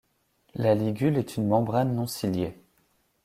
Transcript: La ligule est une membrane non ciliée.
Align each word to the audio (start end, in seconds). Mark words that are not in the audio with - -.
La 0.55 0.73
ligule 0.73 1.19
est 1.19 1.37
une 1.37 1.45
membrane 1.45 1.93
non 1.93 2.07
ciliée. 2.07 2.57